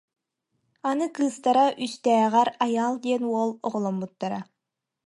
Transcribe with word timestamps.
Аны 0.89 1.07
кыыстара 1.15 1.65
үстээҕэр 1.83 2.47
Айаал 2.65 2.95
диэн 3.03 3.23
уол 3.31 3.51
оҕоломмуттара 3.65 4.39